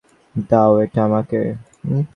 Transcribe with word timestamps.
দাও 0.49 0.71
এটা 0.83 0.99
আমাকে! 1.07 1.39